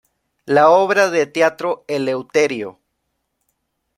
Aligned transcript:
La 0.45 0.71
obra 0.71 1.11
de 1.11 1.27
teatro 1.27 1.85
"Eleuterio. 1.87 2.79